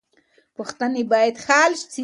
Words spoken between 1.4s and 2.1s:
حل سي.